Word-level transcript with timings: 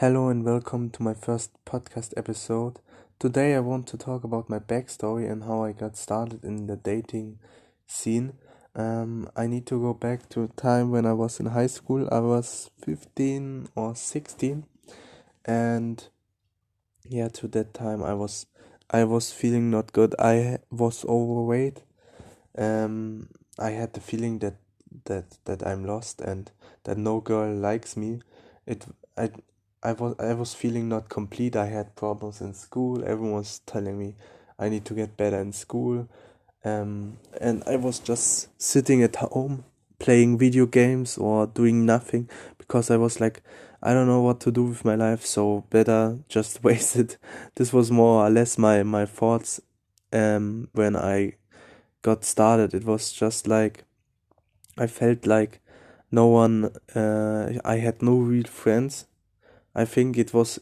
Hello 0.00 0.28
and 0.28 0.44
welcome 0.44 0.90
to 0.90 1.02
my 1.02 1.12
first 1.12 1.50
podcast 1.66 2.14
episode. 2.16 2.78
Today 3.18 3.56
I 3.56 3.58
want 3.58 3.88
to 3.88 3.96
talk 3.96 4.22
about 4.22 4.48
my 4.48 4.60
backstory 4.60 5.28
and 5.28 5.42
how 5.42 5.64
I 5.64 5.72
got 5.72 5.96
started 5.96 6.44
in 6.44 6.68
the 6.68 6.76
dating 6.76 7.40
scene. 7.84 8.34
Um, 8.76 9.28
I 9.34 9.48
need 9.48 9.66
to 9.66 9.80
go 9.80 9.94
back 9.94 10.28
to 10.28 10.44
a 10.44 10.46
time 10.46 10.92
when 10.92 11.04
I 11.04 11.14
was 11.14 11.40
in 11.40 11.46
high 11.46 11.66
school. 11.66 12.08
I 12.12 12.20
was 12.20 12.70
15 12.84 13.70
or 13.74 13.96
16 13.96 14.66
and 15.44 16.08
yeah, 17.08 17.26
to 17.30 17.48
that 17.48 17.74
time 17.74 18.04
I 18.04 18.14
was 18.14 18.46
I 18.88 19.02
was 19.02 19.32
feeling 19.32 19.68
not 19.68 19.92
good. 19.92 20.14
I 20.16 20.58
was 20.70 21.04
overweight. 21.06 21.82
Um, 22.56 23.30
I 23.58 23.70
had 23.70 23.94
the 23.94 24.00
feeling 24.00 24.38
that 24.38 24.58
that 25.06 25.38
that 25.46 25.66
I'm 25.66 25.84
lost 25.84 26.20
and 26.20 26.52
that 26.84 26.98
no 26.98 27.20
girl 27.20 27.52
likes 27.52 27.96
me. 27.96 28.20
It 28.64 28.86
I 29.16 29.30
I 29.82 29.92
was 29.92 30.16
I 30.18 30.34
was 30.34 30.54
feeling 30.54 30.88
not 30.88 31.08
complete. 31.08 31.54
I 31.56 31.66
had 31.66 31.94
problems 31.94 32.40
in 32.40 32.54
school. 32.54 33.02
Everyone 33.04 33.32
was 33.32 33.60
telling 33.60 33.98
me 33.98 34.16
I 34.58 34.68
need 34.68 34.84
to 34.86 34.94
get 34.94 35.16
better 35.16 35.38
in 35.38 35.52
school. 35.52 36.08
Um, 36.64 37.18
and 37.40 37.62
I 37.66 37.76
was 37.76 38.00
just 38.00 38.48
sitting 38.60 39.02
at 39.02 39.16
home 39.16 39.64
playing 40.00 40.38
video 40.38 40.66
games 40.66 41.16
or 41.18 41.46
doing 41.46 41.86
nothing 41.86 42.28
because 42.56 42.90
I 42.90 42.96
was 42.96 43.20
like 43.20 43.42
I 43.80 43.94
don't 43.94 44.08
know 44.08 44.20
what 44.22 44.40
to 44.40 44.50
do 44.50 44.64
with 44.64 44.84
my 44.84 44.96
life, 44.96 45.24
so 45.24 45.64
better 45.70 46.18
just 46.28 46.62
waste 46.64 46.96
it. 46.96 47.16
This 47.54 47.72
was 47.72 47.90
more 47.90 48.26
or 48.26 48.30
less 48.30 48.58
my 48.58 48.82
my 48.82 49.06
thoughts 49.06 49.60
um 50.12 50.68
when 50.72 50.96
I 50.96 51.34
got 52.02 52.24
started. 52.24 52.74
It 52.74 52.84
was 52.84 53.12
just 53.12 53.46
like 53.46 53.84
I 54.76 54.88
felt 54.88 55.26
like 55.26 55.60
no 56.10 56.26
one 56.26 56.70
uh, 56.96 57.52
I 57.64 57.76
had 57.76 58.02
no 58.02 58.16
real 58.16 58.44
friends. 58.44 59.06
I 59.78 59.84
think 59.84 60.18
it 60.18 60.34
was 60.34 60.58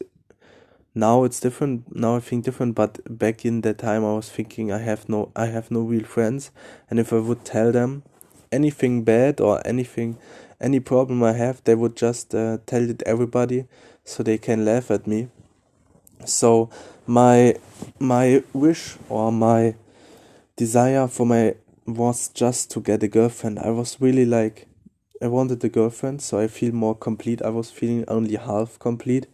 now 0.93 1.23
it's 1.23 1.39
different 1.39 1.95
now 1.95 2.15
I 2.15 2.19
think 2.19 2.45
different 2.45 2.75
but 2.75 2.99
back 3.23 3.45
in 3.45 3.61
that 3.61 3.77
time 3.79 4.03
I 4.05 4.13
was 4.13 4.29
thinking 4.29 4.71
I 4.71 4.79
have 4.79 5.07
no 5.09 5.31
I 5.35 5.47
have 5.47 5.69
no 5.71 5.81
real 5.81 6.03
friends 6.15 6.51
and 6.89 6.99
if 6.99 7.11
I 7.11 7.19
would 7.19 7.43
tell 7.45 7.71
them 7.71 8.03
anything 8.51 9.03
bad 9.03 9.41
or 9.41 9.61
anything 9.65 10.17
any 10.59 10.79
problem 10.79 11.23
I 11.23 11.33
have 11.33 11.63
they 11.63 11.75
would 11.75 11.95
just 11.95 12.33
uh, 12.33 12.57
tell 12.65 12.89
it 12.89 13.03
everybody 13.05 13.65
so 14.03 14.23
they 14.23 14.37
can 14.37 14.65
laugh 14.65 14.89
at 14.91 15.07
me 15.07 15.27
so 16.25 16.69
my 17.05 17.55
my 17.99 18.43
wish 18.53 18.97
or 19.09 19.31
my 19.31 19.75
desire 20.55 21.07
for 21.07 21.25
my 21.25 21.55
was 21.87 22.27
just 22.27 22.69
to 22.71 22.81
get 22.81 23.01
a 23.01 23.07
girlfriend. 23.07 23.59
I 23.59 23.69
was 23.69 24.01
really 24.01 24.25
like, 24.25 24.67
I 25.21 25.27
wanted 25.27 25.63
a 25.63 25.69
girlfriend, 25.69 26.21
so 26.21 26.39
I 26.39 26.47
feel 26.47 26.73
more 26.73 26.95
complete. 26.95 27.41
I 27.41 27.49
was 27.49 27.71
feeling 27.71 28.05
only 28.07 28.35
half 28.35 28.77
complete, 28.79 29.27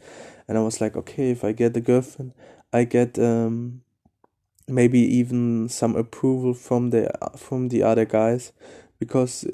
and 0.48 0.58
I 0.58 0.62
was 0.62 0.80
like, 0.82 0.96
okay, 0.96 1.32
if 1.32 1.44
I 1.44 1.52
get 1.52 1.78
a 1.78 1.82
girlfriend, 1.82 2.34
I 2.72 2.86
get 2.86 3.20
um, 3.20 3.82
maybe 4.68 5.00
even 5.00 5.70
some 5.70 5.96
approval 5.96 6.54
from 6.54 6.90
the 6.92 7.12
from 7.38 7.70
the 7.70 7.84
other 7.84 8.06
guys, 8.06 8.54
because 9.00 9.46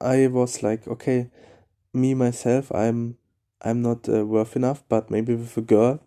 I 0.00 0.26
was 0.26 0.62
like, 0.62 0.86
okay, 0.88 1.30
me 1.92 2.14
myself, 2.14 2.72
I'm 2.72 3.16
I'm 3.62 3.82
not 3.82 4.08
uh, 4.08 4.26
worth 4.26 4.56
enough, 4.56 4.82
but 4.88 5.10
maybe 5.10 5.34
with 5.34 5.56
a 5.56 5.62
girl, 5.62 6.00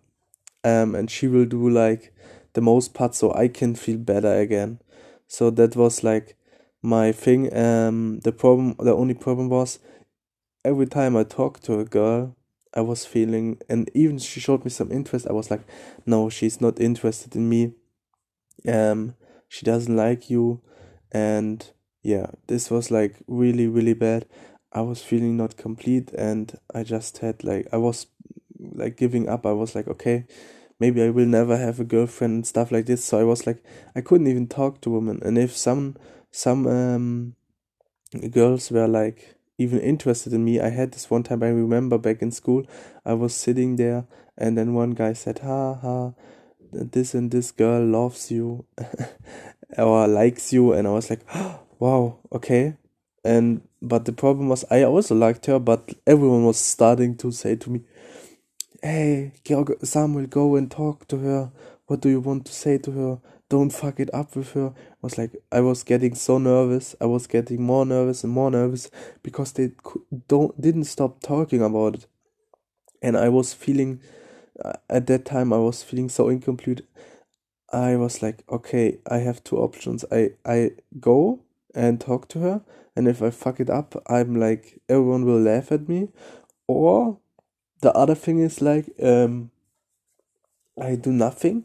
um, 0.64 0.94
and 0.94 1.10
she 1.10 1.26
will 1.28 1.46
do 1.46 1.68
like 1.68 2.14
the 2.54 2.60
most 2.60 2.94
part, 2.94 3.14
so 3.14 3.32
I 3.34 3.48
can 3.48 3.74
feel 3.74 3.98
better 3.98 4.34
again. 4.38 4.80
So 5.26 5.50
that 5.50 5.76
was 5.76 6.04
like 6.04 6.36
my 6.82 7.12
thing 7.12 7.54
um 7.56 8.20
the 8.20 8.32
problem 8.32 8.74
the 8.78 8.94
only 8.94 9.14
problem 9.14 9.48
was 9.48 9.78
every 10.64 10.86
time 10.86 11.16
i 11.16 11.24
talked 11.24 11.64
to 11.64 11.78
a 11.80 11.84
girl 11.84 12.36
i 12.74 12.80
was 12.80 13.04
feeling 13.04 13.58
and 13.68 13.90
even 13.94 14.18
she 14.18 14.40
showed 14.40 14.64
me 14.64 14.70
some 14.70 14.92
interest 14.92 15.26
i 15.28 15.32
was 15.32 15.50
like 15.50 15.62
no 16.06 16.28
she's 16.28 16.60
not 16.60 16.80
interested 16.80 17.34
in 17.34 17.48
me 17.48 17.72
um 18.68 19.14
she 19.48 19.64
doesn't 19.64 19.96
like 19.96 20.30
you 20.30 20.60
and 21.12 21.72
yeah 22.02 22.26
this 22.46 22.70
was 22.70 22.90
like 22.90 23.16
really 23.26 23.66
really 23.66 23.94
bad 23.94 24.26
i 24.72 24.80
was 24.80 25.02
feeling 25.02 25.36
not 25.36 25.56
complete 25.56 26.12
and 26.12 26.58
i 26.74 26.82
just 26.82 27.18
had 27.18 27.42
like 27.42 27.66
i 27.72 27.76
was 27.76 28.06
like 28.58 28.96
giving 28.96 29.28
up 29.28 29.46
i 29.46 29.52
was 29.52 29.74
like 29.74 29.88
okay 29.88 30.26
maybe 30.80 31.02
I 31.02 31.10
will 31.10 31.26
never 31.26 31.56
have 31.56 31.80
a 31.80 31.84
girlfriend 31.84 32.32
and 32.34 32.46
stuff 32.46 32.70
like 32.70 32.86
this. 32.86 33.04
So 33.04 33.18
I 33.18 33.24
was 33.24 33.46
like, 33.46 33.62
I 33.96 34.00
couldn't 34.00 34.28
even 34.28 34.46
talk 34.46 34.80
to 34.82 34.90
women. 34.90 35.20
And 35.24 35.36
if 35.36 35.56
some 35.56 35.96
some 36.30 36.66
um, 36.66 37.34
girls 38.30 38.70
were 38.70 38.88
like 38.88 39.34
even 39.58 39.80
interested 39.80 40.32
in 40.32 40.44
me, 40.44 40.60
I 40.60 40.70
had 40.70 40.92
this 40.92 41.10
one 41.10 41.22
time. 41.24 41.42
I 41.42 41.48
remember 41.48 41.98
back 41.98 42.22
in 42.22 42.30
school, 42.30 42.64
I 43.04 43.14
was 43.14 43.34
sitting 43.34 43.76
there, 43.76 44.06
and 44.36 44.56
then 44.56 44.74
one 44.74 44.92
guy 44.92 45.12
said, 45.12 45.40
"Ha 45.40 45.74
ha." 45.74 46.12
This 46.70 47.14
and 47.14 47.30
this 47.30 47.50
girl 47.50 47.84
loves 47.84 48.30
you 48.30 48.66
or 49.78 50.06
likes 50.06 50.52
you, 50.52 50.72
and 50.72 50.86
I 50.86 50.90
was 50.90 51.10
like, 51.10 51.20
oh, 51.34 51.60
"Wow, 51.78 52.18
okay." 52.32 52.76
And 53.24 53.62
but 53.82 54.04
the 54.04 54.12
problem 54.12 54.48
was, 54.48 54.64
I 54.70 54.82
also 54.84 55.14
liked 55.14 55.46
her, 55.46 55.58
but 55.58 55.94
everyone 56.06 56.44
was 56.44 56.58
starting 56.58 57.16
to 57.18 57.30
say 57.32 57.56
to 57.56 57.70
me, 57.70 57.82
hey, 58.82 59.32
Samuel, 59.82 60.26
go 60.26 60.56
and 60.56 60.70
talk 60.70 61.06
to 61.08 61.18
her. 61.18 61.52
What 61.86 62.00
do 62.00 62.08
you 62.08 62.20
want 62.20 62.46
to 62.46 62.52
say 62.52 62.78
to 62.78 62.90
her? 62.92 63.18
Don't 63.50 63.70
fuck 63.70 63.98
it 63.98 64.12
up 64.12 64.36
with 64.36 64.52
her. 64.52 64.68
I 64.76 64.96
was 65.00 65.16
like, 65.16 65.34
I 65.50 65.60
was 65.60 65.82
getting 65.82 66.14
so 66.14 66.36
nervous. 66.36 66.94
I 67.00 67.06
was 67.06 67.26
getting 67.26 67.62
more 67.62 67.86
nervous 67.86 68.22
and 68.22 68.32
more 68.32 68.50
nervous 68.50 68.90
because 69.22 69.52
they 69.52 69.72
don't 70.28 70.60
didn't 70.60 70.84
stop 70.84 71.20
talking 71.22 71.62
about 71.62 71.94
it, 71.94 72.06
and 73.02 73.16
I 73.16 73.30
was 73.30 73.54
feeling 73.54 74.00
uh, 74.62 74.74
at 74.90 75.06
that 75.06 75.24
time 75.24 75.52
I 75.52 75.58
was 75.58 75.82
feeling 75.82 76.10
so 76.10 76.28
incomplete. 76.28 76.82
I 77.72 77.96
was 77.96 78.22
like, 78.22 78.44
okay, 78.50 78.98
I 79.10 79.18
have 79.18 79.42
two 79.44 79.56
options. 79.58 80.04
I 80.12 80.32
I 80.44 80.72
go 81.00 81.40
and 81.74 82.00
talk 82.00 82.28
to 82.28 82.40
her, 82.40 82.62
and 82.96 83.08
if 83.08 83.22
I 83.22 83.30
fuck 83.30 83.60
it 83.60 83.70
up, 83.70 83.94
I'm 84.08 84.36
like 84.36 84.80
everyone 84.90 85.24
will 85.24 85.40
laugh 85.40 85.72
at 85.72 85.88
me, 85.88 86.08
or 86.66 87.18
the 87.80 87.92
other 87.92 88.14
thing 88.14 88.40
is 88.40 88.60
like 88.60 88.90
um, 89.02 89.50
I 90.80 90.96
do 90.96 91.12
nothing, 91.12 91.64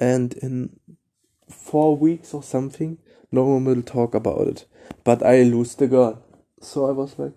and 0.00 0.32
in 0.34 0.78
four 1.52 1.96
weeks 1.96 2.34
or 2.34 2.42
something, 2.42 2.98
no 3.30 3.44
one 3.44 3.64
will 3.64 3.82
talk 3.82 4.14
about 4.14 4.46
it. 4.48 4.66
But 5.04 5.24
I 5.24 5.42
lose 5.42 5.74
the 5.74 5.86
girl. 5.86 6.22
So 6.60 6.86
I 6.86 6.92
was 6.92 7.18
like 7.18 7.34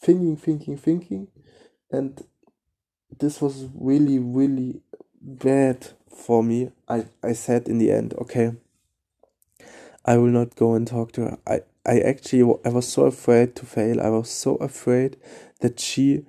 thinking, 0.00 0.36
thinking, 0.36 0.76
thinking, 0.76 1.28
and 1.90 2.22
this 3.18 3.40
was 3.40 3.66
really, 3.74 4.18
really 4.18 4.82
bad 5.20 5.88
for 6.08 6.42
me. 6.42 6.70
I, 6.88 7.06
I 7.22 7.32
said 7.32 7.68
in 7.68 7.78
the 7.78 7.90
end, 7.90 8.14
okay, 8.14 8.52
I 10.04 10.16
will 10.16 10.30
not 10.30 10.56
go 10.56 10.74
and 10.74 10.86
talk 10.86 11.12
to 11.12 11.22
her. 11.22 11.38
I, 11.46 11.60
I 11.84 12.00
actually 12.00 12.42
I 12.64 12.68
was 12.68 12.88
so 12.88 13.04
afraid 13.06 13.56
to 13.56 13.66
fail. 13.66 14.00
I 14.00 14.08
was 14.10 14.30
so 14.30 14.56
afraid 14.56 15.16
that 15.60 15.80
she 15.80 16.24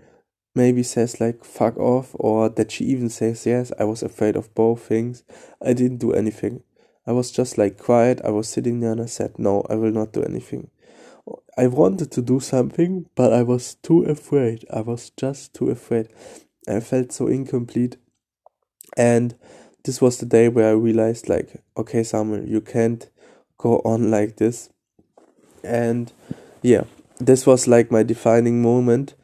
maybe 0.53 0.83
says 0.83 1.21
like 1.21 1.45
fuck 1.45 1.77
off 1.77 2.09
or 2.13 2.49
that 2.49 2.71
she 2.71 2.85
even 2.85 3.09
says 3.09 3.45
yes. 3.45 3.71
I 3.79 3.85
was 3.85 4.03
afraid 4.03 4.35
of 4.35 4.53
both 4.55 4.81
things. 4.81 5.23
I 5.63 5.73
didn't 5.73 5.97
do 5.97 6.13
anything. 6.13 6.63
I 7.05 7.11
was 7.11 7.31
just 7.31 7.57
like 7.57 7.77
quiet. 7.77 8.21
I 8.23 8.29
was 8.29 8.47
sitting 8.47 8.79
there 8.79 8.91
and 8.91 9.01
I 9.01 9.05
said, 9.05 9.37
no, 9.37 9.65
I 9.69 9.75
will 9.75 9.91
not 9.91 10.13
do 10.13 10.23
anything. 10.23 10.69
I 11.57 11.67
wanted 11.67 12.11
to 12.11 12.21
do 12.21 12.39
something, 12.39 13.05
but 13.15 13.33
I 13.33 13.43
was 13.43 13.75
too 13.75 14.03
afraid. 14.03 14.65
I 14.73 14.81
was 14.81 15.11
just 15.17 15.53
too 15.53 15.69
afraid. 15.69 16.07
I 16.67 16.79
felt 16.79 17.11
so 17.11 17.27
incomplete. 17.27 17.97
And 18.97 19.35
this 19.83 20.01
was 20.01 20.17
the 20.17 20.25
day 20.25 20.47
where 20.49 20.69
I 20.69 20.73
realized, 20.73 21.29
like, 21.29 21.61
okay, 21.77 22.03
Samuel, 22.03 22.47
you 22.47 22.61
can't 22.61 23.09
go 23.57 23.81
on 23.85 24.11
like 24.11 24.37
this. 24.37 24.69
And 25.63 26.11
yeah, 26.61 26.83
this 27.19 27.45
was 27.45 27.67
like 27.67 27.91
my 27.91 28.03
defining 28.03 28.61
moment 28.61 29.15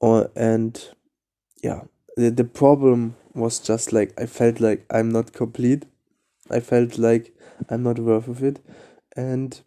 or 0.00 0.30
and 0.36 0.88
yeah 1.62 1.82
the, 2.16 2.30
the 2.30 2.44
problem 2.44 3.16
was 3.34 3.58
just 3.58 3.92
like 3.92 4.12
i 4.20 4.26
felt 4.26 4.60
like 4.60 4.84
i'm 4.90 5.10
not 5.10 5.32
complete 5.32 5.84
i 6.50 6.60
felt 6.60 6.98
like 6.98 7.34
i'm 7.68 7.82
not 7.82 7.98
worth 7.98 8.28
of 8.28 8.42
it 8.42 8.60
and 9.16 9.60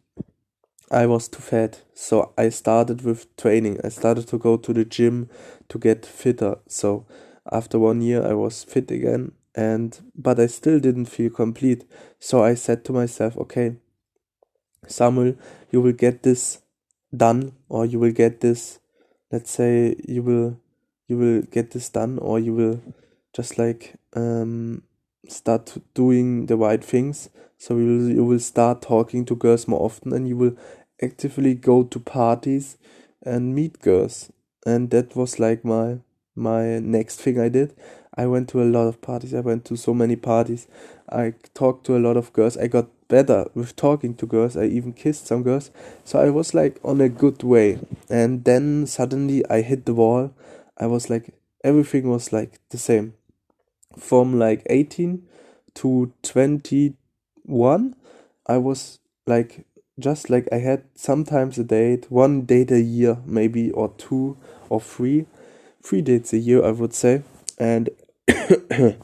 i 0.90 1.06
was 1.06 1.28
too 1.28 1.42
fat. 1.42 1.82
So 1.94 2.34
i 2.38 2.50
started 2.50 3.04
with 3.04 3.36
training. 3.38 3.80
I 3.84 3.90
started 3.90 4.28
to 4.28 4.38
go 4.38 4.58
to 4.58 4.74
the 4.74 4.84
gym 4.84 5.30
to 5.70 5.80
get 5.80 6.06
fitter. 6.06 6.58
So 6.68 7.06
after 7.52 7.80
one 7.80 8.02
year 8.02 8.26
i 8.26 8.34
was 8.34 8.64
fit 8.64 8.92
again 8.92 9.32
and 9.56 10.00
but 10.16 10.40
i 10.40 10.48
still 10.48 10.80
didn't 10.80 11.06
feel 11.06 11.30
complete. 11.30 11.86
So 12.20 12.44
i 12.44 12.56
said 12.56 12.84
to 12.86 12.94
myself 12.94 13.38
okay 13.38 13.78
samuel 14.88 15.36
you 15.72 15.80
will 15.82 15.94
get 15.94 16.24
this 16.24 16.60
done 17.16 17.54
or 17.70 17.86
you 17.86 18.00
will 18.00 18.12
get 18.12 18.42
this 18.42 18.80
let's 19.32 19.52
say 19.52 19.96
you 20.08 20.24
will 20.24 20.60
you 21.08 21.18
will 21.18 21.42
get 21.44 21.72
this 21.72 21.90
done 21.90 22.18
or 22.20 22.40
you 22.40 22.54
will 22.54 22.82
just 23.34 23.58
like 23.58 23.96
um, 24.16 24.82
start 25.28 25.78
doing 25.94 26.46
the 26.48 26.58
right 26.58 26.84
things 26.84 27.30
so 27.58 27.78
you 27.78 27.86
will, 27.86 28.10
you 28.10 28.26
will 28.26 28.40
start 28.40 28.82
talking 28.82 29.24
to 29.26 29.36
girls 29.36 29.68
more 29.68 29.82
often 29.82 30.14
and 30.14 30.28
you 30.28 30.36
will 30.36 30.58
actively 31.02 31.54
go 31.54 31.84
to 31.84 32.00
parties 32.00 32.78
and 33.24 33.54
meet 33.56 33.80
girls 33.80 34.32
and 34.66 34.90
that 34.92 35.16
was 35.16 35.40
like 35.40 35.64
my 35.64 36.00
my 36.36 36.80
next 36.80 37.18
thing 37.18 37.40
I 37.40 37.50
did. 37.50 37.76
I 38.16 38.26
went 38.26 38.50
to 38.50 38.62
a 38.62 38.66
lot 38.66 38.88
of 38.88 39.02
parties. 39.02 39.34
I 39.34 39.40
went 39.42 39.66
to 39.66 39.76
so 39.76 39.94
many 39.94 40.16
parties. 40.16 40.68
I 41.10 41.34
talked 41.54 41.86
to 41.86 41.98
a 41.98 42.00
lot 42.00 42.18
of 42.18 42.34
girls. 42.34 42.58
I 42.58 42.68
got 42.68 42.88
better 43.08 43.46
with 43.54 43.76
talking 43.76 44.16
to 44.16 44.26
girls. 44.26 44.56
I 44.58 44.66
even 44.66 44.94
kissed 44.94 45.28
some 45.28 45.44
girls. 45.44 45.72
So 46.04 46.20
I 46.20 46.30
was 46.30 46.54
like 46.54 46.80
on 46.84 47.02
a 47.02 47.10
good 47.10 47.44
way. 47.44 47.80
And 48.10 48.44
then 48.44 48.86
suddenly 48.88 49.46
I 49.50 49.62
hit 49.62 49.86
the 49.86 49.94
wall. 49.94 50.34
I 50.78 50.88
was 50.88 51.10
like, 51.10 51.34
everything 51.64 52.10
was 52.10 52.32
like 52.34 52.60
the 52.70 52.78
same. 52.78 53.14
From 53.98 54.40
like 54.40 54.64
18 54.70 55.24
to 55.76 56.14
21, 56.24 57.96
I 58.48 58.58
was 58.58 59.00
like, 59.28 59.66
just 60.00 60.30
like 60.30 60.48
I 60.52 60.58
had 60.58 60.84
sometimes 60.96 61.58
a 61.58 61.64
date, 61.64 62.12
one 62.12 62.42
date 62.42 62.72
a 62.72 62.82
year, 62.82 63.18
maybe, 63.26 63.72
or 63.72 63.94
two 63.98 64.38
or 64.70 64.82
three. 64.82 65.26
Three 65.84 66.02
dates 66.02 66.34
a 66.34 66.38
year, 66.38 66.64
I 66.64 66.72
would 66.72 66.94
say. 66.94 67.24
And 67.58 67.90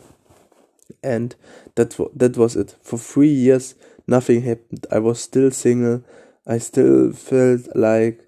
and 1.04 1.36
that 1.76 1.98
that 2.16 2.38
was 2.38 2.56
it. 2.56 2.76
For 2.82 2.98
three 2.98 3.30
years, 3.30 3.76
nothing 4.08 4.42
happened. 4.44 4.86
I 4.92 5.00
was 5.00 5.20
still 5.20 5.52
single. 5.52 6.04
I 6.46 6.60
still 6.60 7.12
felt 7.12 7.76
like 7.76 8.24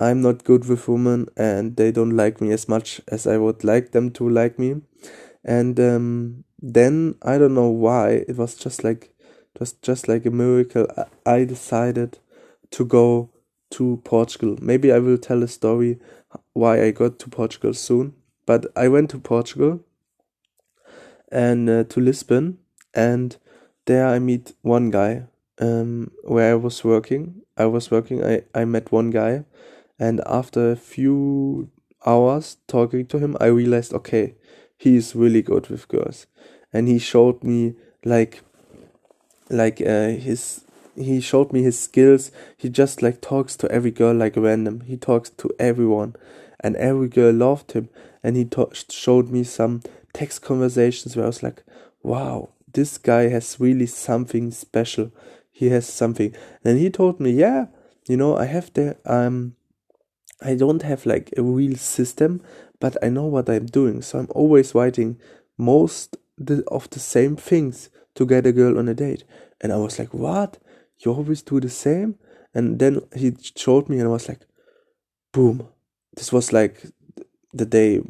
I'm 0.00 0.22
not 0.22 0.44
good 0.44 0.66
with 0.68 0.88
women, 0.88 1.28
and 1.36 1.76
they 1.76 1.90
don't 1.92 2.16
like 2.16 2.40
me 2.40 2.52
as 2.52 2.68
much 2.68 3.00
as 3.08 3.26
I 3.26 3.36
would 3.36 3.64
like 3.64 3.92
them 3.92 4.10
to 4.12 4.28
like 4.28 4.58
me. 4.58 4.82
And 5.48 5.80
um, 5.80 6.44
then 6.62 7.14
I 7.22 7.38
don't 7.38 7.54
know 7.54 7.70
why 7.70 8.24
it 8.28 8.36
was 8.36 8.54
just 8.54 8.84
like 8.84 9.14
was 9.58 9.72
just 9.72 10.06
like 10.06 10.26
a 10.26 10.30
miracle. 10.30 10.86
I 11.26 11.44
decided 11.44 12.18
to 12.72 12.84
go 12.84 13.30
to 13.70 14.00
Portugal. 14.04 14.56
Maybe 14.60 14.92
I 14.92 14.98
will 14.98 15.18
tell 15.18 15.42
a 15.42 15.48
story 15.48 15.98
why 16.52 16.82
I 16.82 16.90
got 16.92 17.18
to 17.20 17.30
Portugal 17.30 17.74
soon. 17.74 18.14
But 18.46 18.66
I 18.76 18.88
went 18.88 19.10
to 19.10 19.18
Portugal 19.18 19.80
and 21.32 21.68
uh, 21.70 21.84
to 21.84 22.00
Lisbon, 22.00 22.58
and 22.94 23.36
there 23.86 24.06
I 24.06 24.18
meet 24.18 24.52
one 24.62 24.90
guy. 24.90 25.24
Um, 25.60 26.12
where 26.22 26.52
I 26.52 26.54
was 26.54 26.84
working, 26.84 27.42
I 27.56 27.66
was 27.66 27.90
working. 27.90 28.22
I 28.24 28.42
I 28.54 28.64
met 28.66 28.92
one 28.92 29.10
guy, 29.10 29.44
and 29.98 30.20
after 30.26 30.70
a 30.70 30.76
few 30.76 31.70
hours 32.06 32.58
talking 32.68 33.06
to 33.06 33.18
him, 33.18 33.36
I 33.40 33.46
realized 33.46 33.92
okay, 33.94 34.34
he 34.78 34.96
is 34.96 35.14
really 35.16 35.42
good 35.42 35.68
with 35.68 35.88
girls, 35.88 36.26
and 36.72 36.88
he 36.88 36.98
showed 36.98 37.44
me 37.44 37.74
like 38.04 38.42
like 39.50 39.80
uh, 39.80 40.08
his 40.10 40.64
he 40.96 41.20
showed 41.20 41.52
me 41.52 41.62
his 41.62 41.78
skills. 41.78 42.30
He 42.56 42.68
just 42.68 43.02
like 43.02 43.20
talks 43.20 43.56
to 43.58 43.70
every 43.70 43.90
girl 43.90 44.14
like 44.14 44.36
random. 44.36 44.80
He 44.80 44.96
talks 44.96 45.30
to 45.30 45.50
everyone, 45.58 46.16
and 46.60 46.76
every 46.76 47.08
girl 47.08 47.32
loved 47.32 47.72
him. 47.72 47.88
And 48.22 48.36
he 48.36 48.44
to- 48.46 48.70
showed 48.90 49.30
me 49.30 49.44
some 49.44 49.82
text 50.12 50.42
conversations 50.42 51.14
where 51.16 51.24
I 51.24 51.28
was 51.28 51.42
like, 51.42 51.62
wow, 52.02 52.48
this 52.72 52.98
guy 52.98 53.28
has 53.28 53.60
really 53.60 53.86
something 53.86 54.50
special. 54.50 55.12
He 55.52 55.68
has 55.70 55.86
something. 55.86 56.34
And 56.64 56.78
he 56.78 56.90
told 56.90 57.20
me, 57.20 57.30
yeah, 57.30 57.66
you 58.08 58.16
know, 58.16 58.36
I 58.36 58.46
have 58.46 58.72
the 58.74 58.96
um 59.04 59.54
I 60.40 60.54
don't 60.54 60.82
have 60.82 61.06
like 61.06 61.32
a 61.36 61.42
real 61.42 61.76
system, 61.76 62.40
but 62.80 62.96
I 63.02 63.08
know 63.08 63.24
what 63.24 63.48
I'm 63.48 63.66
doing. 63.66 64.02
So 64.02 64.18
I'm 64.18 64.28
always 64.30 64.74
writing 64.74 65.20
most 65.56 66.16
of 66.68 66.90
the 66.90 67.00
same 67.00 67.36
things 67.36 67.90
to 68.14 68.26
get 68.26 68.46
a 68.46 68.52
girl 68.52 68.78
on 68.78 68.88
a 68.88 68.94
date. 68.94 69.24
And 69.60 69.72
I 69.72 69.76
was 69.76 69.98
like, 69.98 70.14
what? 70.14 70.58
You 71.00 71.12
always 71.12 71.42
do 71.42 71.60
the 71.60 71.68
same? 71.68 72.16
And 72.54 72.78
then 72.78 73.00
he 73.14 73.36
showed 73.56 73.88
me 73.88 73.98
and 73.98 74.08
I 74.08 74.10
was 74.10 74.28
like, 74.28 74.40
boom. 75.32 75.68
This 76.16 76.32
was 76.32 76.52
like 76.52 76.82
the 77.52 77.66
day, 77.66 78.02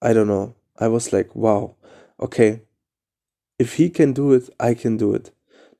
I 0.00 0.12
don't 0.12 0.26
know, 0.26 0.54
I 0.78 0.88
was 0.88 1.12
like, 1.12 1.34
wow, 1.36 1.76
okay, 2.18 2.62
if 3.58 3.74
he 3.74 3.90
can 3.90 4.12
do 4.12 4.32
it, 4.32 4.48
I 4.58 4.74
can 4.74 4.96
do 4.96 5.14
it. 5.14 5.30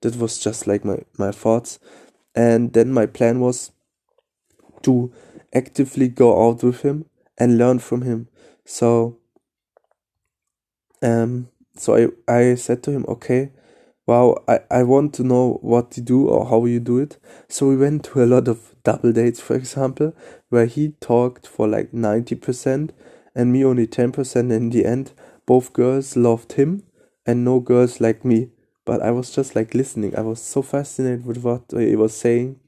That 0.03 0.17
was 0.17 0.39
just 0.39 0.67
like 0.67 0.85
my, 0.85 0.99
my 1.19 1.33
thoughts. 1.33 1.79
And 2.35 2.73
then 2.73 2.93
my 2.93 3.07
plan 3.07 3.41
was 3.41 3.73
to 4.83 5.13
actively 5.55 6.09
go 6.09 6.49
out 6.49 6.63
with 6.63 6.83
him 6.83 7.07
and 7.39 7.59
learn 7.59 7.79
from 7.79 8.03
him. 8.03 8.29
So, 8.65 9.19
um, 11.03 11.49
so 11.77 12.13
I, 12.29 12.33
I 12.33 12.55
said 12.55 12.83
to 12.85 12.91
him, 12.91 13.05
okay, 13.09 13.51
wow, 14.07 14.43
I, 14.49 14.61
I 14.71 14.83
want 14.83 15.15
to 15.15 15.25
know 15.25 15.59
what 15.63 15.97
you 15.97 16.03
do 16.03 16.29
or 16.29 16.47
how 16.49 16.65
you 16.67 16.81
do 16.81 16.99
it. 16.99 17.19
So 17.49 17.69
we 17.69 17.77
went 17.77 18.05
to 18.05 18.23
a 18.23 18.27
lot 18.27 18.49
of 18.49 18.75
double 18.85 19.13
dates, 19.13 19.41
for 19.41 19.55
example, 19.57 20.15
where 20.49 20.67
he 20.67 20.91
talked 21.01 21.47
for 21.47 21.67
like 21.69 21.93
90% 21.93 22.91
and 23.35 23.53
me 23.53 23.65
only 23.65 23.87
10%. 23.87 24.53
In 24.53 24.71
the 24.71 24.85
end, 24.85 25.13
both 25.47 25.73
girls 25.73 26.17
loved 26.17 26.53
him 26.55 26.83
and 27.27 27.45
no 27.45 27.61
girls 27.61 28.01
like 28.01 28.25
me. 28.25 28.51
But 28.85 29.01
I 29.01 29.13
was 29.13 29.31
just 29.31 29.55
like 29.55 29.75
listening. 29.75 30.17
I 30.17 30.23
was 30.23 30.43
so 30.43 30.61
fascinated 30.61 31.25
with 31.25 31.39
what 31.39 31.63
he 31.71 31.95
was 31.95 32.17
saying 32.17 32.59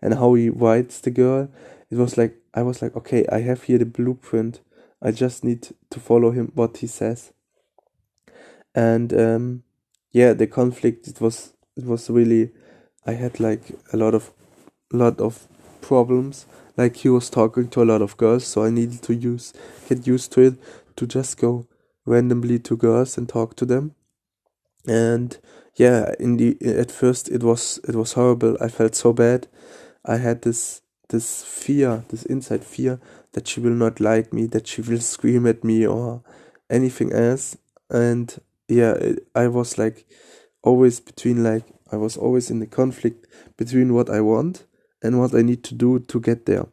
and 0.00 0.14
how 0.14 0.34
he 0.34 0.48
writes 0.48 1.00
the 1.00 1.10
girl. 1.10 1.48
It 1.90 1.96
was 1.96 2.16
like, 2.16 2.36
I 2.54 2.62
was 2.62 2.80
like, 2.80 2.96
okay, 2.96 3.26
I 3.30 3.40
have 3.40 3.64
here 3.64 3.78
the 3.78 3.86
blueprint. 3.86 4.60
I 5.02 5.10
just 5.10 5.44
need 5.44 5.68
to 5.90 6.00
follow 6.00 6.30
him, 6.30 6.52
what 6.54 6.78
he 6.78 6.86
says. 6.86 7.32
And 8.74 9.12
um, 9.12 9.62
yeah, 10.12 10.32
the 10.32 10.46
conflict, 10.46 11.08
it 11.08 11.20
was, 11.20 11.54
it 11.76 11.84
was 11.84 12.08
really, 12.08 12.52
I 13.06 13.12
had 13.12 13.40
like 13.40 13.62
a 13.92 13.96
lot 13.96 14.14
of, 14.14 14.30
lot 14.92 15.20
of 15.20 15.48
problems 15.80 16.46
like 16.76 16.96
he 16.96 17.08
was 17.08 17.30
talking 17.30 17.68
to 17.68 17.82
a 17.82 17.84
lot 17.84 18.02
of 18.02 18.16
girls, 18.16 18.46
so 18.46 18.64
I 18.64 18.70
needed 18.70 19.02
to 19.02 19.14
use 19.14 19.52
get 19.88 20.06
used 20.06 20.32
to 20.32 20.40
it 20.40 20.54
to 20.96 21.06
just 21.06 21.38
go 21.38 21.66
randomly 22.04 22.58
to 22.60 22.76
girls 22.76 23.16
and 23.16 23.28
talk 23.28 23.56
to 23.56 23.66
them. 23.66 23.94
And 24.86 25.38
yeah, 25.76 26.14
in 26.18 26.36
the 26.36 26.56
at 26.62 26.90
first 26.90 27.28
it 27.28 27.42
was 27.42 27.78
it 27.88 27.94
was 27.94 28.14
horrible. 28.14 28.56
I 28.60 28.68
felt 28.68 28.94
so 28.94 29.12
bad. 29.12 29.46
I 30.04 30.16
had 30.16 30.42
this 30.42 30.82
this 31.08 31.44
fear, 31.44 32.04
this 32.08 32.24
inside 32.24 32.64
fear 32.64 33.00
that 33.32 33.48
she 33.48 33.60
will 33.60 33.70
not 33.70 34.00
like 34.00 34.32
me, 34.32 34.46
that 34.46 34.66
she 34.66 34.80
will 34.82 35.00
scream 35.00 35.46
at 35.46 35.64
me 35.64 35.86
or 35.86 36.22
anything 36.70 37.12
else. 37.12 37.56
And 37.90 38.36
yeah, 38.68 38.92
it, 38.92 39.26
I 39.34 39.48
was 39.48 39.78
like 39.78 40.06
always 40.62 41.00
between 41.00 41.42
like 41.44 41.64
I 41.92 41.96
was 41.96 42.16
always 42.16 42.50
in 42.50 42.60
the 42.60 42.66
conflict 42.66 43.26
between 43.56 43.94
what 43.94 44.10
I 44.10 44.20
want 44.20 44.64
and 45.02 45.20
what 45.20 45.34
I 45.34 45.42
need 45.42 45.62
to 45.64 45.74
do 45.74 45.98
to 45.98 46.20
get 46.20 46.46
there. 46.46 46.66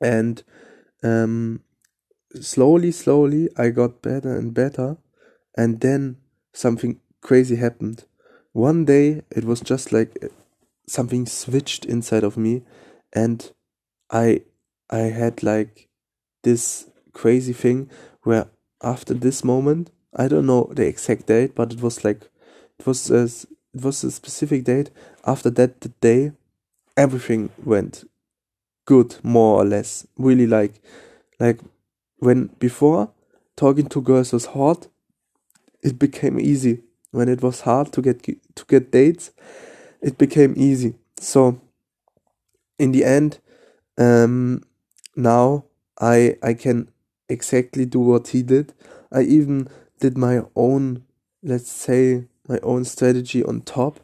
And 0.00 0.42
um, 1.02 1.60
slowly, 2.40 2.90
slowly, 2.92 3.48
I 3.56 3.70
got 3.70 4.02
better 4.02 4.36
and 4.36 4.54
better. 4.54 4.96
And 5.56 5.80
then 5.80 6.16
something 6.52 7.00
crazy 7.20 7.56
happened. 7.56 8.04
One 8.52 8.84
day, 8.84 9.22
it 9.30 9.44
was 9.44 9.60
just 9.60 9.92
like 9.92 10.18
uh, 10.22 10.28
something 10.86 11.26
switched 11.26 11.84
inside 11.84 12.24
of 12.24 12.36
me, 12.36 12.62
and 13.12 13.50
I, 14.10 14.42
I 14.90 14.98
had 14.98 15.42
like 15.42 15.88
this 16.42 16.88
crazy 17.12 17.52
thing 17.52 17.90
where 18.22 18.46
after 18.82 19.14
this 19.14 19.44
moment, 19.44 19.90
I 20.14 20.28
don't 20.28 20.46
know 20.46 20.70
the 20.72 20.86
exact 20.86 21.26
date, 21.26 21.54
but 21.54 21.72
it 21.72 21.82
was 21.82 22.04
like, 22.04 22.28
it 22.78 22.86
was 22.86 23.10
a, 23.10 23.24
it 23.24 23.82
was 23.84 24.04
a 24.04 24.10
specific 24.10 24.64
date. 24.64 24.90
After 25.26 25.50
that, 25.50 25.80
the 25.80 25.90
day 26.00 26.32
everything 26.96 27.50
went 27.64 28.04
good 28.86 29.16
more 29.22 29.60
or 29.62 29.64
less. 29.64 30.06
Really 30.18 30.46
like 30.46 30.80
like 31.40 31.60
when 32.18 32.46
before 32.58 33.10
talking 33.56 33.88
to 33.88 34.00
girls 34.00 34.32
was 34.32 34.46
hard. 34.46 34.86
It 35.82 35.98
became 35.98 36.38
easy. 36.40 36.82
When 37.10 37.28
it 37.28 37.42
was 37.42 37.62
hard 37.62 37.92
to 37.94 38.02
get 38.02 38.22
to 38.24 38.64
get 38.66 38.90
dates 38.92 39.30
it 40.02 40.18
became 40.18 40.54
easy. 40.56 40.94
So 41.20 41.60
in 42.78 42.92
the 42.92 43.04
end 43.04 43.38
um 43.98 44.62
now 45.16 45.64
i 46.00 46.36
i 46.42 46.54
can 46.54 46.88
exactly 47.28 47.84
do 47.84 48.00
what 48.00 48.28
he 48.28 48.42
did. 48.42 48.72
I 49.12 49.22
even 49.22 49.68
did 50.00 50.16
my 50.16 50.42
own 50.56 51.04
let's 51.42 51.70
say 51.70 52.24
my 52.48 52.58
own 52.62 52.84
strategy 52.84 53.44
on 53.44 53.60
top. 53.62 54.00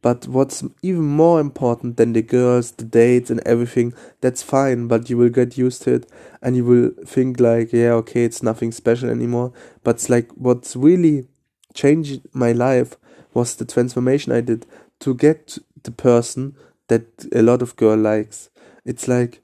But 0.00 0.28
what's 0.28 0.62
even 0.80 1.02
more 1.04 1.40
important 1.40 1.96
than 1.96 2.12
the 2.12 2.22
girls, 2.22 2.70
the 2.70 2.84
dates, 2.84 3.30
and 3.30 3.40
everything, 3.40 3.92
that's 4.20 4.42
fine, 4.44 4.86
but 4.86 5.10
you 5.10 5.16
will 5.16 5.28
get 5.28 5.58
used 5.58 5.82
to 5.82 5.94
it. 5.94 6.10
And 6.40 6.54
you 6.56 6.64
will 6.64 6.90
think, 7.04 7.40
like, 7.40 7.72
yeah, 7.72 7.92
okay, 7.94 8.22
it's 8.22 8.40
nothing 8.40 8.70
special 8.70 9.10
anymore. 9.10 9.52
But 9.82 9.96
it's 9.96 10.08
like 10.08 10.30
what's 10.36 10.76
really 10.76 11.26
changed 11.74 12.20
my 12.32 12.52
life 12.52 12.96
was 13.34 13.56
the 13.56 13.64
transformation 13.64 14.32
I 14.32 14.40
did. 14.40 14.66
To 15.00 15.14
get 15.14 15.58
the 15.82 15.90
person 15.90 16.54
that 16.88 17.26
a 17.32 17.42
lot 17.42 17.62
of 17.62 17.76
girl 17.76 17.96
likes. 17.96 18.50
It's 18.84 19.08
like 19.08 19.42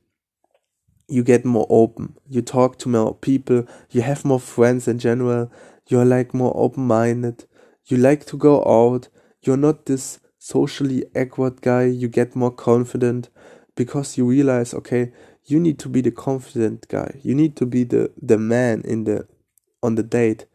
you 1.09 1.23
get 1.23 1.45
more 1.45 1.67
open, 1.69 2.15
you 2.29 2.43
talk 2.43 2.79
to 2.79 2.89
more 2.89 3.15
people, 3.15 3.67
you 3.91 4.03
have 4.03 4.25
more 4.25 4.41
friends 4.41 4.89
in 4.89 4.99
general, 4.99 5.53
you're 5.87 6.05
like 6.05 6.33
more 6.35 6.53
open 6.57 6.87
minded, 6.87 7.45
you 7.87 7.97
like 7.97 8.25
to 8.27 8.37
go 8.37 8.65
out, 8.65 9.09
you're 9.43 9.57
not 9.57 9.87
this 9.87 10.19
socially 10.39 11.05
awkward 11.15 11.61
guy, 11.61 11.85
you 11.85 12.09
get 12.09 12.35
more 12.35 12.51
confident 12.51 13.29
because 13.77 14.17
you 14.17 14.27
realize, 14.27 14.73
okay, 14.73 15.13
you 15.47 15.61
need 15.61 15.79
to 15.79 15.89
be 15.89 16.01
the 16.01 16.11
confident 16.11 16.89
guy. 16.89 17.21
You 17.23 17.35
need 17.35 17.57
to 17.57 17.67
be 17.67 17.85
the 17.85 18.11
the 18.21 18.39
man 18.39 18.83
in 18.85 19.05
the 19.05 19.27
on 19.83 19.95
the 19.97 20.03
date. 20.03 20.47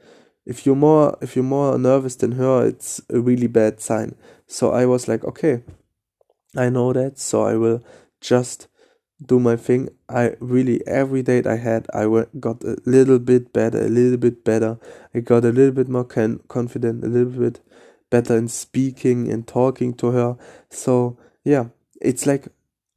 If 0.45 0.65
you're 0.65 0.75
more 0.75 1.17
if 1.21 1.35
you're 1.35 1.45
more 1.45 1.77
nervous 1.77 2.15
than 2.15 2.33
her, 2.33 2.65
it's 2.65 3.01
a 3.09 3.19
really 3.19 3.47
bad 3.47 3.81
sign. 3.81 4.15
So 4.47 4.71
I 4.71 4.85
was 4.85 5.07
like, 5.07 5.23
okay, 5.23 5.61
I 6.55 6.69
know 6.69 6.93
that, 6.93 7.19
so 7.19 7.43
I 7.43 7.55
will 7.55 7.83
just 8.21 8.67
do 9.23 9.39
my 9.39 9.55
thing. 9.55 9.89
I 10.07 10.35
really 10.39 10.85
every 10.87 11.21
date 11.21 11.45
I 11.45 11.57
had, 11.57 11.87
I 11.93 12.05
got 12.39 12.63
a 12.63 12.77
little 12.85 13.19
bit 13.19 13.53
better, 13.53 13.85
a 13.85 13.89
little 13.89 14.17
bit 14.17 14.43
better. 14.43 14.79
I 15.13 15.19
got 15.19 15.45
a 15.45 15.51
little 15.51 15.73
bit 15.73 15.89
more 15.89 16.05
can- 16.05 16.39
confident, 16.47 17.03
a 17.03 17.07
little 17.07 17.39
bit 17.39 17.59
better 18.09 18.35
in 18.37 18.47
speaking 18.47 19.31
and 19.31 19.47
talking 19.47 19.93
to 19.95 20.11
her. 20.11 20.37
So 20.69 21.17
yeah, 21.43 21.65
it's 22.01 22.25
like 22.25 22.47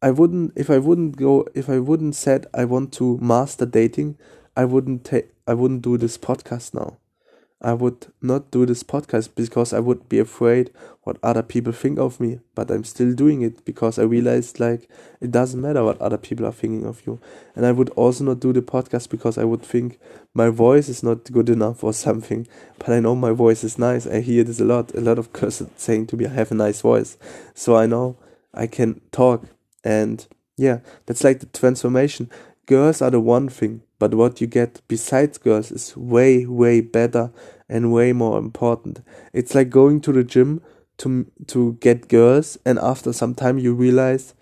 I 0.01 0.11
wouldn't 0.11 0.53
if 0.57 0.71
I 0.71 0.79
wouldn't 0.79 1.17
go 1.17 1.47
if 1.55 1.69
I 1.69 1.79
wouldn't 1.79 2.15
said 2.15 2.47
I 2.55 2.65
want 2.65 2.93
to 2.95 3.19
master 3.19 3.67
dating, 3.67 4.17
I 4.57 4.65
wouldn't 4.65 5.05
take 5.05 5.31
I 5.47 5.55
wouldn't 5.55 5.83
do 5.83 5.99
this 5.99 6.17
podcast 6.19 6.75
now. 6.75 6.99
I 7.63 7.75
would 7.75 8.09
not 8.21 8.51
do 8.51 8.67
this 8.67 8.83
podcast 8.83 9.37
because 9.37 9.73
I 9.73 9.79
would 9.79 10.09
be 10.09 10.19
afraid 10.19 10.73
what 11.05 11.17
other 11.23 11.43
people 11.43 11.73
think 11.73 11.99
of 11.99 12.19
me. 12.19 12.41
But 12.57 12.71
I'm 12.71 12.83
still 12.83 13.13
doing 13.13 13.43
it 13.43 13.65
because 13.65 13.99
I 13.99 14.03
realized 14.03 14.59
like 14.59 14.89
it 15.21 15.31
doesn't 15.31 15.61
matter 15.61 15.85
what 15.85 16.01
other 16.01 16.19
people 16.19 16.45
are 16.45 16.53
thinking 16.53 16.85
of 16.85 17.07
you. 17.07 17.21
And 17.55 17.65
I 17.65 17.71
would 17.71 17.91
also 17.91 18.25
not 18.25 18.41
do 18.41 18.53
the 18.53 18.63
podcast 18.63 19.11
because 19.11 19.39
I 19.39 19.45
would 19.45 19.63
think 19.63 20.01
my 20.35 20.49
voice 20.49 20.89
is 20.89 21.05
not 21.05 21.31
good 21.31 21.49
enough 21.49 21.85
or 21.85 21.93
something. 21.93 22.49
But 22.79 22.91
I 22.91 23.01
know 23.01 23.15
my 23.15 23.31
voice 23.31 23.63
is 23.63 23.79
nice. 23.79 24.07
I 24.09 24.21
hear 24.21 24.43
this 24.43 24.61
a 24.61 24.65
lot. 24.65 24.93
A 24.95 25.01
lot 25.01 25.19
of 25.19 25.33
girls 25.33 25.63
saying 25.77 26.09
to 26.09 26.17
me 26.17 26.27
I 26.27 26.31
have 26.31 26.51
a 26.51 26.57
nice 26.57 26.81
voice. 26.81 27.17
So 27.55 27.77
I 27.77 27.87
know 27.87 28.17
I 28.53 28.67
can 28.67 29.01
talk 29.13 29.45
and 29.85 30.27
yeah, 30.57 30.81
that's 31.07 31.25
like 31.25 31.41
the 31.41 31.47
transformation. 31.47 32.31
Girls 32.67 33.03
are 33.03 33.11
the 33.11 33.21
one 33.21 33.49
thing, 33.49 33.83
but 34.03 34.15
what 34.15 34.41
you 34.41 34.49
get 34.49 34.81
besides 34.89 35.39
girls 35.39 35.71
is 35.71 35.97
way, 35.97 36.45
way 36.45 36.81
better 36.81 37.31
and 37.69 37.93
way 37.93 38.13
more 38.13 38.37
important. 38.37 39.01
It's 39.33 39.55
like 39.55 39.71
going 39.71 40.01
to 40.01 40.13
the 40.13 40.25
gym 40.25 40.61
to 40.97 41.31
to 41.47 41.75
get 41.75 42.09
girls, 42.09 42.59
and 42.67 42.81
after 42.81 43.13
some 43.13 43.37
time 43.37 43.59
you 43.59 43.73
realize 43.73 44.35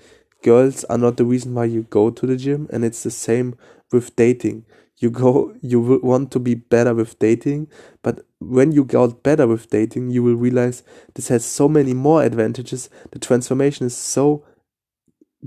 girls 0.42 0.84
are 0.84 0.96
not 0.96 1.18
the 1.18 1.26
reason 1.26 1.52
why 1.52 1.66
you 1.66 1.82
go 1.82 2.08
to 2.08 2.26
the 2.26 2.38
gym, 2.38 2.68
and 2.72 2.86
it's 2.86 3.02
the 3.02 3.10
same 3.10 3.54
with 3.92 4.16
dating. 4.16 4.64
You 4.96 5.10
go, 5.10 5.54
you 5.60 6.00
want 6.02 6.30
to 6.32 6.38
be 6.38 6.54
better 6.54 6.94
with 6.94 7.18
dating, 7.18 7.68
but 8.02 8.24
when 8.38 8.72
you 8.72 8.82
got 8.82 9.22
better 9.22 9.46
with 9.46 9.68
dating, 9.68 10.08
you 10.08 10.22
will 10.22 10.36
realize 10.36 10.82
this 11.16 11.28
has 11.28 11.44
so 11.44 11.68
many 11.68 11.92
more 11.92 12.22
advantages. 12.22 12.88
The 13.10 13.18
transformation 13.18 13.88
is 13.88 13.94
so 13.94 14.42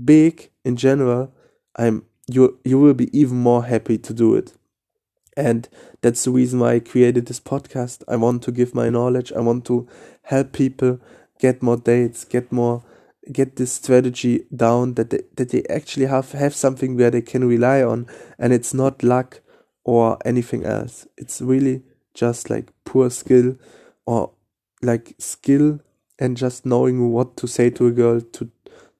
big 0.04 0.50
in 0.64 0.76
general, 0.76 1.32
I'm 1.76 2.04
you 2.26 2.58
you 2.64 2.78
will 2.78 2.94
be 2.94 3.16
even 3.18 3.38
more 3.38 3.64
happy 3.64 3.98
to 3.98 4.14
do 4.14 4.34
it. 4.34 4.52
And 5.36 5.68
that's 6.00 6.24
the 6.24 6.30
reason 6.30 6.60
why 6.60 6.74
I 6.74 6.78
created 6.80 7.26
this 7.26 7.40
podcast. 7.40 8.04
I 8.06 8.16
want 8.16 8.42
to 8.44 8.52
give 8.52 8.74
my 8.74 8.88
knowledge. 8.88 9.32
I 9.32 9.40
want 9.40 9.64
to 9.66 9.88
help 10.22 10.52
people 10.52 11.00
get 11.40 11.62
more 11.62 11.76
dates, 11.76 12.24
get 12.24 12.52
more 12.52 12.84
get 13.32 13.56
this 13.56 13.72
strategy 13.72 14.44
down 14.54 14.94
that 14.94 15.10
they, 15.10 15.22
that 15.36 15.48
they 15.50 15.64
actually 15.70 16.06
have 16.06 16.32
have 16.32 16.54
something 16.54 16.96
where 16.96 17.10
they 17.10 17.22
can 17.22 17.46
rely 17.48 17.82
on 17.82 18.06
and 18.38 18.52
it's 18.52 18.74
not 18.74 19.02
luck 19.02 19.40
or 19.84 20.18
anything 20.24 20.64
else. 20.64 21.06
It's 21.16 21.40
really 21.40 21.82
just 22.12 22.50
like 22.50 22.70
poor 22.84 23.10
skill 23.10 23.56
or 24.06 24.32
like 24.82 25.14
skill 25.18 25.80
and 26.18 26.36
just 26.36 26.64
knowing 26.64 27.10
what 27.10 27.36
to 27.38 27.48
say 27.48 27.70
to 27.70 27.86
a 27.86 27.90
girl 27.90 28.20
to 28.20 28.50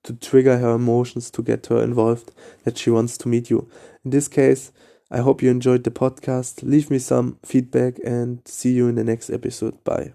to 0.05 0.15
trigger 0.15 0.59
her 0.59 0.75
emotions 0.75 1.31
to 1.33 1.43
get 1.43 1.67
her 1.67 1.83
involved 1.83 2.31
that 2.65 2.79
she 2.79 2.91
wants 2.91 3.19
to 3.19 3.29
meet 3.29 3.51
you. 3.51 3.69
In 4.05 4.11
this 4.11 4.29
case, 4.29 4.71
I 5.11 5.19
hope 5.19 5.43
you 5.43 5.51
enjoyed 5.51 5.85
the 5.85 5.91
podcast. 5.91 6.63
Leave 6.63 6.91
me 6.91 6.99
some 6.99 7.39
feedback 7.45 7.99
and 8.05 8.41
see 8.47 8.73
you 8.73 8.89
in 8.89 8.95
the 8.95 9.05
next 9.05 9.31
episode. 9.31 9.83
Bye. 9.85 10.13